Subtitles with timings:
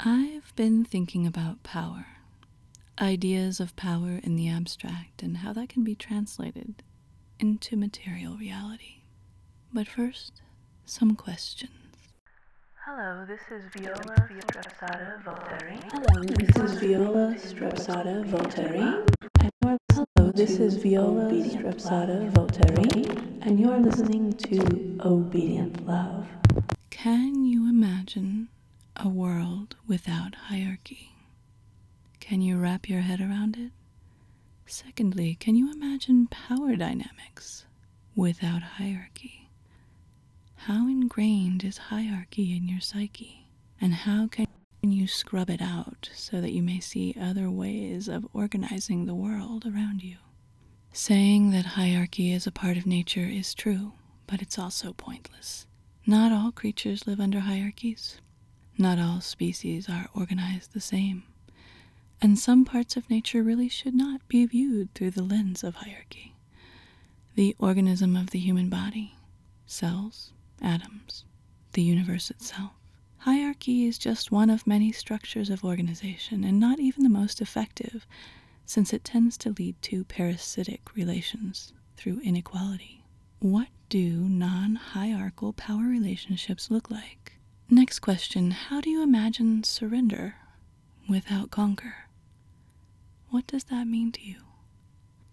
[0.00, 2.06] I've been thinking about power,
[3.00, 6.84] ideas of power in the abstract, and how that can be translated
[7.40, 9.02] into material reality.
[9.72, 10.40] But first,
[10.86, 11.72] some questions.
[12.86, 14.14] Hello, this is Viola
[14.46, 15.82] Strepsada Volteri.
[15.90, 19.04] Hello, this is Viola Strepsada Volteri.
[19.92, 23.44] Hello, this is Viola Strepsada Volteri.
[23.44, 26.28] And you're listening to Obedient Love.
[26.90, 28.48] Can you imagine
[28.98, 31.12] a world without hierarchy?
[32.20, 33.72] Can you wrap your head around it?
[34.66, 37.64] Secondly, can you imagine power dynamics
[38.16, 39.50] without hierarchy?
[40.56, 43.46] How ingrained is hierarchy in your psyche?
[43.80, 44.46] And how can
[44.82, 49.64] you scrub it out so that you may see other ways of organizing the world
[49.64, 50.16] around you?
[50.92, 53.92] Saying that hierarchy is a part of nature is true,
[54.26, 55.66] but it's also pointless.
[56.06, 58.20] Not all creatures live under hierarchies.
[58.80, 61.24] Not all species are organized the same.
[62.22, 66.36] And some parts of nature really should not be viewed through the lens of hierarchy.
[67.34, 69.16] The organism of the human body,
[69.66, 71.24] cells, atoms,
[71.72, 72.70] the universe itself.
[73.18, 78.06] Hierarchy is just one of many structures of organization, and not even the most effective,
[78.64, 83.02] since it tends to lead to parasitic relations through inequality.
[83.40, 87.37] What do non hierarchical power relationships look like?
[87.70, 90.36] Next question How do you imagine surrender
[91.06, 92.08] without conquer?
[93.28, 94.36] What does that mean to you?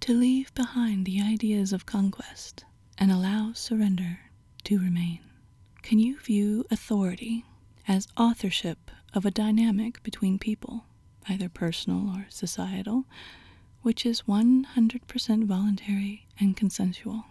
[0.00, 2.64] To leave behind the ideas of conquest
[2.96, 4.18] and allow surrender
[4.64, 5.20] to remain.
[5.82, 7.44] Can you view authority
[7.86, 10.86] as authorship of a dynamic between people,
[11.28, 13.04] either personal or societal,
[13.82, 17.24] which is 100% voluntary and consensual?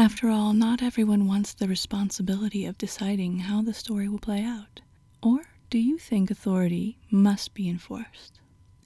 [0.00, 4.80] After all, not everyone wants the responsibility of deciding how the story will play out.
[5.20, 5.40] Or
[5.70, 8.38] do you think authority must be enforced?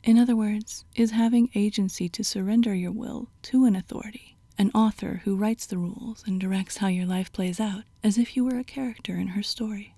[0.03, 5.21] In other words, is having agency to surrender your will to an authority, an author
[5.25, 8.59] who writes the rules and directs how your life plays out, as if you were
[8.59, 9.95] a character in her story,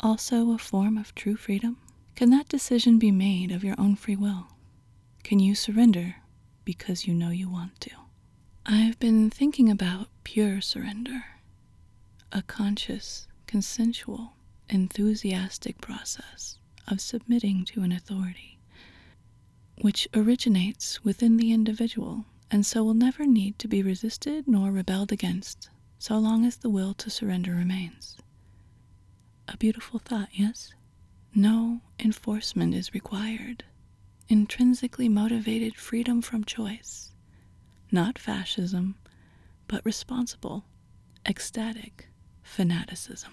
[0.00, 1.76] also a form of true freedom?
[2.16, 4.48] Can that decision be made of your own free will?
[5.22, 6.16] Can you surrender
[6.64, 7.90] because you know you want to?
[8.66, 11.24] I've been thinking about pure surrender,
[12.32, 14.32] a conscious, consensual,
[14.68, 18.58] enthusiastic process of submitting to an authority,
[19.82, 25.12] which originates within the individual and so will never need to be resisted nor rebelled
[25.12, 28.18] against so long as the will to surrender remains.
[29.46, 30.74] A beautiful thought, yes?
[31.36, 33.62] No enforcement is required.
[34.28, 37.12] Intrinsically motivated freedom from choice
[37.92, 38.96] not fascism,
[39.68, 40.64] but responsible,
[41.26, 42.08] ecstatic
[42.42, 43.32] fanaticism.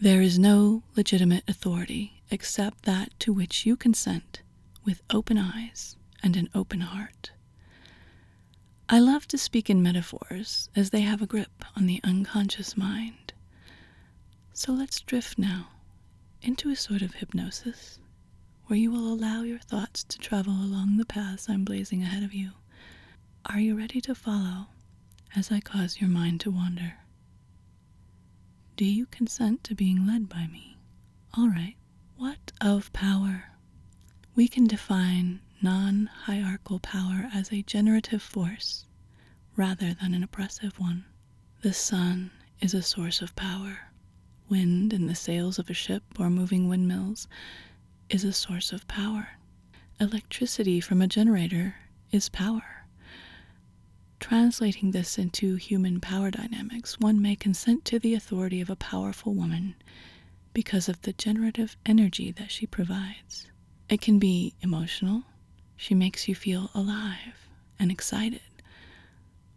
[0.00, 4.42] There is no legitimate authority except that to which you consent
[4.84, 7.32] with open eyes and an open heart.
[8.88, 13.32] I love to speak in metaphors as they have a grip on the unconscious mind.
[14.52, 15.68] So let's drift now
[16.42, 17.98] into a sort of hypnosis
[18.66, 22.34] where you will allow your thoughts to travel along the paths I'm blazing ahead of
[22.34, 22.52] you
[23.46, 24.66] are you ready to follow
[25.34, 26.94] as I cause your mind to wander?
[28.76, 30.76] Do you consent to being led by me?
[31.34, 31.76] All right.
[32.16, 33.50] What of power?
[34.34, 38.86] We can define non hierarchical power as a generative force
[39.56, 41.04] rather than an oppressive one.
[41.62, 43.90] The sun is a source of power.
[44.48, 47.26] Wind in the sails of a ship or moving windmills
[48.10, 49.28] is a source of power.
[50.00, 51.76] Electricity from a generator
[52.10, 52.81] is power.
[54.22, 59.34] Translating this into human power dynamics, one may consent to the authority of a powerful
[59.34, 59.74] woman
[60.54, 63.48] because of the generative energy that she provides.
[63.88, 65.24] It can be emotional,
[65.76, 67.48] she makes you feel alive
[67.80, 68.40] and excited,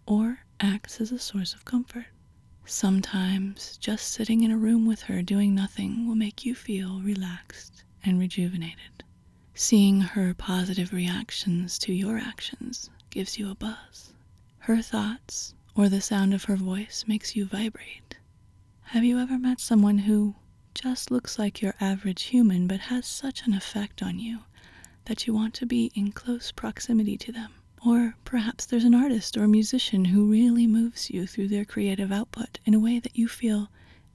[0.07, 2.07] or acts as a source of comfort.
[2.65, 7.83] Sometimes just sitting in a room with her doing nothing will make you feel relaxed
[8.03, 9.03] and rejuvenated.
[9.53, 14.11] Seeing her positive reactions to your actions gives you a buzz.
[14.65, 18.17] Her thoughts or the sound of her voice makes you vibrate.
[18.85, 20.33] Have you ever met someone who
[20.73, 24.39] just looks like your average human but has such an effect on you
[25.05, 27.53] that you want to be in close proximity to them?
[27.85, 32.57] Or perhaps there's an artist or musician who really moves you through their creative output
[32.65, 33.69] in a way that you feel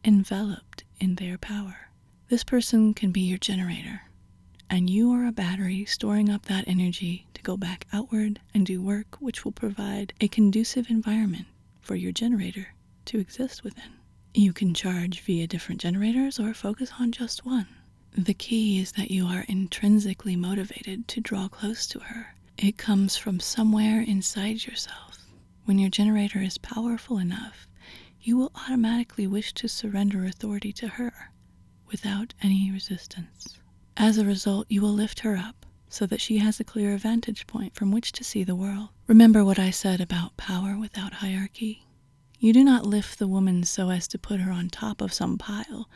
[0.05, 1.91] enveloped in their power.
[2.29, 4.02] This person can be your generator,
[4.69, 8.83] and you are a battery storing up that energy to go back outward and do
[8.83, 11.47] work which will provide a conducive environment
[11.81, 12.75] for your generator
[13.07, 13.95] to exist within.
[14.35, 17.67] You can charge via different generators or focus on just one.
[18.13, 22.35] The key is that you are intrinsically motivated to draw close to her.
[22.59, 25.27] It comes from somewhere inside yourself.
[25.65, 27.67] When your generator is powerful enough,
[28.21, 31.33] you will automatically wish to surrender authority to her
[31.87, 33.59] without any resistance.
[33.97, 37.47] As a result, you will lift her up so that she has a clearer vantage
[37.47, 38.89] point from which to see the world.
[39.07, 41.85] Remember what I said about power without hierarchy?
[42.39, 45.37] You do not lift the woman so as to put her on top of some
[45.37, 45.91] pile.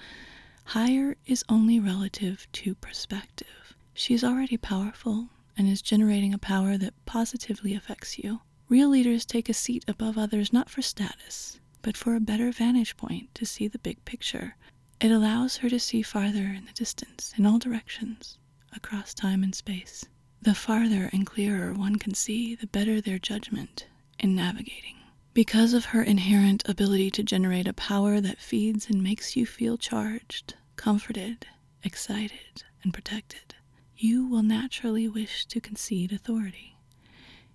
[0.64, 3.74] Higher is only relative to perspective.
[3.94, 8.40] She is already powerful and is generating a power that positively affects you.
[8.68, 12.96] Real leaders take a seat above others not for status, but for a better vantage
[12.96, 14.56] point to see the big picture.
[15.00, 18.38] It allows her to see farther in the distance, in all directions,
[18.76, 20.04] across time and space.
[20.42, 23.86] The farther and clearer one can see, the better their judgment
[24.18, 24.96] in navigating.
[25.32, 29.76] Because of her inherent ability to generate a power that feeds and makes you feel
[29.76, 31.46] charged, comforted,
[31.82, 33.54] excited, and protected,
[33.96, 36.76] you will naturally wish to concede authority.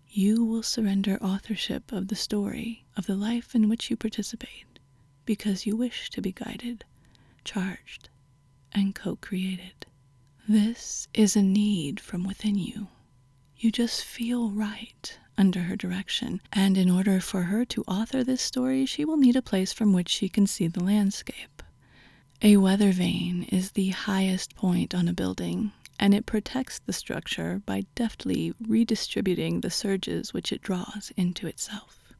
[0.09, 4.79] You will surrender authorship of the story of the life in which you participate
[5.25, 6.85] because you wish to be guided,
[7.43, 8.09] charged,
[8.71, 9.78] and co created.
[10.51, 12.87] This is a need from within you.
[13.55, 18.41] You just feel right under her direction, and in order for her to author this
[18.41, 21.61] story, she will need a place from which she can see the landscape.
[22.41, 27.61] A weather vane is the highest point on a building, and it protects the structure
[27.67, 32.11] by deftly redistributing the surges which it draws into itself.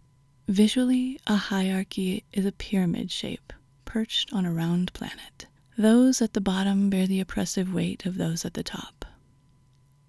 [0.48, 3.52] Visually, a hierarchy is a pyramid shape
[3.86, 5.48] perched on a round planet.
[5.80, 9.06] Those at the bottom bear the oppressive weight of those at the top.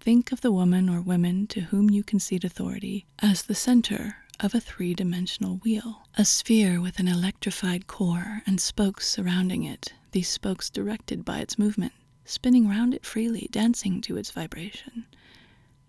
[0.01, 4.53] Think of the woman or women to whom you concede authority as the center of
[4.53, 10.27] a three dimensional wheel, a sphere with an electrified core and spokes surrounding it, these
[10.27, 11.93] spokes directed by its movement,
[12.25, 15.05] spinning round it freely, dancing to its vibration.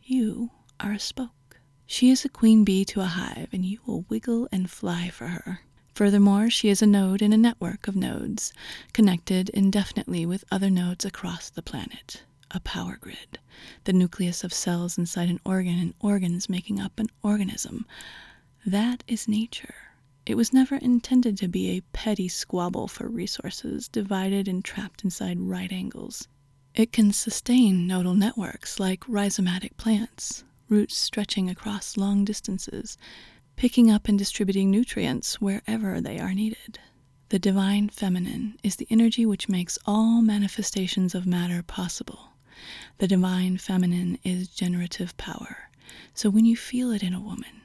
[0.00, 1.58] You are a spoke.
[1.87, 5.26] She is a queen bee to a hive, and you will wiggle and fly for
[5.26, 5.62] her.
[5.94, 8.53] Furthermore, she is a node in a network of nodes,
[8.93, 12.23] connected indefinitely with other nodes across the planet
[12.55, 13.39] a power grid,
[13.85, 17.87] the nucleus of cells inside an organ and organs making up an organism.
[18.65, 19.75] That is nature.
[20.25, 25.41] It was never intended to be a petty squabble for resources divided and trapped inside
[25.41, 26.29] right angles.
[26.75, 32.97] It can sustain nodal networks like rhizomatic plants, roots stretching across long distances,
[33.62, 36.81] picking up and distributing nutrients wherever they are needed.
[37.29, 42.31] The divine feminine is the energy which makes all manifestations of matter possible.
[42.99, 45.70] The divine feminine is generative power.
[46.12, 47.62] So when you feel it in a woman,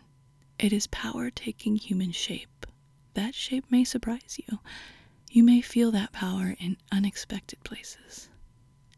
[0.59, 2.67] it is power taking human shape.
[3.15, 4.59] That shape may surprise you.
[5.31, 8.29] You may feel that power in unexpected places.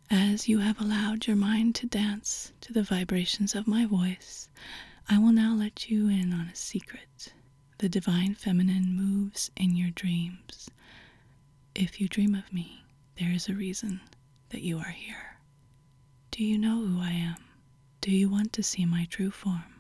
[0.10, 4.50] As you have allowed your mind to dance to the vibrations of my voice,
[5.12, 7.34] I will now let you in on a secret.
[7.80, 10.70] The divine feminine moves in your dreams.
[11.74, 12.84] If you dream of me,
[13.18, 14.02] there is a reason
[14.50, 15.40] that you are here.
[16.30, 17.44] Do you know who I am?
[18.02, 19.79] Do you want to see my true form?